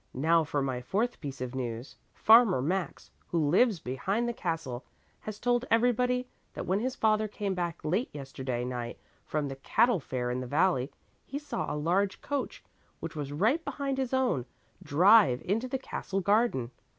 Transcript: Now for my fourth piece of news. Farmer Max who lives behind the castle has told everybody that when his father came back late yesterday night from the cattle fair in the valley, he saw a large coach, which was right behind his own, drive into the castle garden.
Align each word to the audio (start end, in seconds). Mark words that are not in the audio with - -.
Now 0.15 0.43
for 0.43 0.63
my 0.63 0.81
fourth 0.81 1.21
piece 1.21 1.41
of 1.41 1.53
news. 1.53 1.95
Farmer 2.15 2.59
Max 2.59 3.11
who 3.27 3.37
lives 3.49 3.79
behind 3.79 4.27
the 4.27 4.33
castle 4.33 4.83
has 5.19 5.37
told 5.39 5.63
everybody 5.69 6.27
that 6.55 6.65
when 6.65 6.79
his 6.79 6.95
father 6.95 7.27
came 7.27 7.53
back 7.53 7.85
late 7.85 8.09
yesterday 8.11 8.65
night 8.65 8.97
from 9.27 9.47
the 9.47 9.57
cattle 9.57 9.99
fair 9.99 10.31
in 10.31 10.39
the 10.39 10.47
valley, 10.47 10.91
he 11.23 11.37
saw 11.37 11.71
a 11.71 11.77
large 11.77 12.19
coach, 12.19 12.63
which 12.99 13.15
was 13.15 13.31
right 13.31 13.63
behind 13.63 13.99
his 13.99 14.11
own, 14.11 14.47
drive 14.81 15.39
into 15.45 15.67
the 15.67 15.77
castle 15.77 16.19
garden. 16.21 16.71